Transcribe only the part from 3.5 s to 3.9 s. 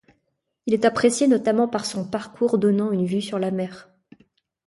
mer.